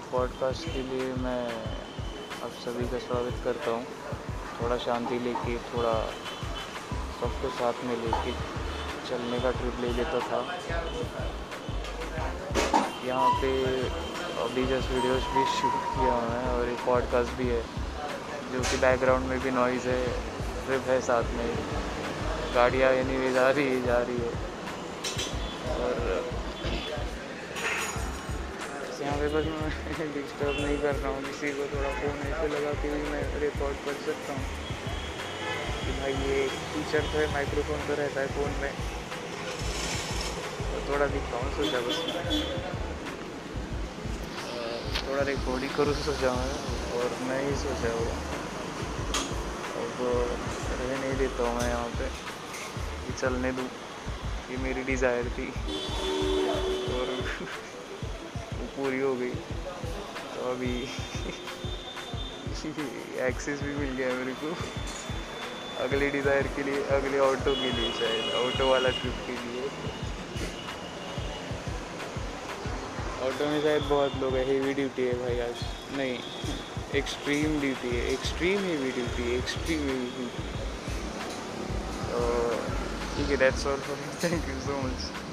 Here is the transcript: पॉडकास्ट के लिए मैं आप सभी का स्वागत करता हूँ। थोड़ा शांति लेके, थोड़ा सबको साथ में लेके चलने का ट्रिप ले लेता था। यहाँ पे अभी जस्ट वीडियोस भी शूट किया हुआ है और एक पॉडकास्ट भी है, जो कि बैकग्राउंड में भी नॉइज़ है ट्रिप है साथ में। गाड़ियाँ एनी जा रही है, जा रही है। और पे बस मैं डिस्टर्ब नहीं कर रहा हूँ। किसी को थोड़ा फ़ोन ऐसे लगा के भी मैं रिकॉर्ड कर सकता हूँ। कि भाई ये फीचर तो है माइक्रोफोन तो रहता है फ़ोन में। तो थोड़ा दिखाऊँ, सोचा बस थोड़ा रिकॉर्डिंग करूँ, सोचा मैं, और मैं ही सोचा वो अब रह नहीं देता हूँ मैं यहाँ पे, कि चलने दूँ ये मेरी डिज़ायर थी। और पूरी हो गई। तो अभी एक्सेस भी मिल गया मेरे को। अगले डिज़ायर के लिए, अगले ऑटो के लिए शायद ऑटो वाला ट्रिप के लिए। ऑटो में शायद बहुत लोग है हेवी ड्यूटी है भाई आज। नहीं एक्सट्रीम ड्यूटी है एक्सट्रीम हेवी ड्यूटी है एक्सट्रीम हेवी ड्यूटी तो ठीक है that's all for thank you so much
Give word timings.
पॉडकास्ट 0.00 0.64
के 0.64 0.82
लिए 0.82 1.12
मैं 1.12 1.48
आप 2.42 2.50
सभी 2.50 2.88
का 2.88 2.98
स्वागत 2.98 3.44
करता 3.44 3.70
हूँ। 3.70 3.84
थोड़ा 4.60 4.76
शांति 4.76 5.18
लेके, 5.18 5.56
थोड़ा 5.56 5.92
सबको 7.20 7.48
साथ 7.48 7.72
में 7.84 7.96
लेके 7.96 8.32
चलने 9.08 9.40
का 9.40 9.50
ट्रिप 9.50 9.80
ले 9.80 9.88
लेता 9.88 10.18
था। 10.18 10.58
यहाँ 13.04 13.30
पे 13.42 13.80
अभी 14.42 14.66
जस्ट 14.66 14.90
वीडियोस 14.90 15.22
भी 15.22 15.44
शूट 15.44 15.72
किया 15.72 16.12
हुआ 16.12 16.40
है 16.40 16.58
और 16.58 16.68
एक 16.68 16.78
पॉडकास्ट 16.86 17.32
भी 17.32 17.48
है, 17.48 17.62
जो 18.52 18.60
कि 18.60 18.76
बैकग्राउंड 18.76 19.26
में 19.26 19.40
भी 19.40 19.50
नॉइज़ 19.50 19.88
है 19.88 20.06
ट्रिप 20.66 20.80
है 20.80 21.00
साथ 21.00 21.22
में। 21.22 21.54
गाड़ियाँ 22.54 22.90
एनी 22.90 23.32
जा 23.32 23.50
रही 23.50 23.68
है, 23.68 23.82
जा 23.82 23.98
रही 23.98 24.16
है। 24.16 24.52
और 25.74 26.24
पे 29.22 29.28
बस 29.32 29.44
मैं 29.46 30.06
डिस्टर्ब 30.14 30.56
नहीं 30.60 30.76
कर 30.82 30.94
रहा 30.94 31.10
हूँ। 31.14 31.22
किसी 31.24 31.50
को 31.56 31.64
थोड़ा 31.72 31.90
फ़ोन 31.96 32.16
ऐसे 32.28 32.46
लगा 32.52 32.70
के 32.82 32.88
भी 32.94 33.02
मैं 33.10 33.22
रिकॉर्ड 33.40 33.76
कर 33.84 33.98
सकता 34.06 34.32
हूँ। 34.32 34.46
कि 35.82 35.92
भाई 35.98 36.14
ये 36.22 36.38
फीचर 36.70 37.06
तो 37.12 37.18
है 37.18 37.26
माइक्रोफोन 37.32 37.86
तो 37.88 37.94
रहता 38.00 38.20
है 38.20 38.26
फ़ोन 38.36 38.56
में। 38.62 38.72
तो 40.72 40.80
थोड़ा 40.88 41.06
दिखाऊँ, 41.14 41.52
सोचा 41.56 41.80
बस 41.86 42.00
थोड़ा 45.06 45.22
रिकॉर्डिंग 45.22 45.72
करूँ, 45.76 45.94
सोचा 46.02 46.32
मैं, 46.34 46.52
और 46.98 47.16
मैं 47.28 47.40
ही 47.44 47.54
सोचा 47.62 47.94
वो 47.94 48.06
अब 49.82 50.00
रह 50.80 51.00
नहीं 51.00 51.16
देता 51.18 51.48
हूँ 51.48 51.60
मैं 51.60 51.68
यहाँ 51.68 51.88
पे, 51.98 52.08
कि 53.06 53.20
चलने 53.20 53.52
दूँ 53.52 53.68
ये 54.50 54.56
मेरी 54.64 54.82
डिज़ायर 54.84 55.28
थी। 55.38 55.48
और 56.94 57.14
पूरी 58.82 59.00
हो 59.00 59.14
गई। 59.16 59.30
तो 59.30 60.50
अभी 60.50 60.74
एक्सेस 63.26 63.60
भी 63.62 63.74
मिल 63.74 63.90
गया 63.96 64.14
मेरे 64.14 64.32
को। 64.42 64.54
अगले 65.84 66.08
डिज़ायर 66.10 66.46
के 66.56 66.62
लिए, 66.62 66.82
अगले 66.96 67.18
ऑटो 67.20 67.54
के 67.54 67.70
लिए 67.72 67.92
शायद 67.98 68.34
ऑटो 68.40 68.70
वाला 68.70 68.88
ट्रिप 68.98 69.14
के 69.26 69.32
लिए। 69.44 69.62
ऑटो 73.28 73.46
में 73.46 73.60
शायद 73.62 73.82
बहुत 73.84 74.16
लोग 74.20 74.34
है 74.36 74.44
हेवी 74.46 74.74
ड्यूटी 74.74 75.02
है 75.02 75.14
भाई 75.18 75.38
आज। 75.40 75.54
नहीं 75.96 76.18
एक्सट्रीम 76.94 77.60
ड्यूटी 77.60 77.88
है 77.88 78.12
एक्सट्रीम 78.12 78.64
हेवी 78.64 78.90
ड्यूटी 78.92 79.22
है 79.22 79.36
एक्सट्रीम 79.38 79.80
हेवी 79.88 80.06
ड्यूटी 80.16 80.42
तो 82.08 82.20
ठीक 83.16 83.30
है 83.30 83.36
that's 83.38 83.66
all 83.66 83.76
for 83.88 83.96
thank 84.24 84.48
you 84.48 84.60
so 84.60 84.82
much 84.82 85.31